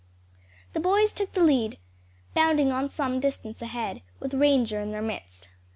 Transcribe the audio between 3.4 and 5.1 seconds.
ahead, with Ranger in their